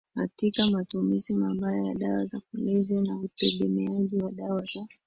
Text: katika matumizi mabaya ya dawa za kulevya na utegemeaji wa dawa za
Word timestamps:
katika 0.15 0.67
matumizi 0.67 1.33
mabaya 1.33 1.85
ya 1.87 1.93
dawa 1.95 2.25
za 2.25 2.39
kulevya 2.39 3.01
na 3.01 3.17
utegemeaji 3.19 4.15
wa 4.17 4.31
dawa 4.31 4.61
za 4.65 4.87